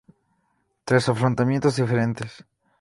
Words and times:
Tres 0.87 1.05
afloramientos 1.13 1.75
diferentes. 1.81 2.31